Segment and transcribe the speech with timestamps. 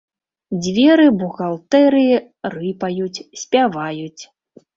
[0.61, 2.15] Дзверы бухгалтэрыі
[2.57, 4.23] рыпаюць, спяваюць.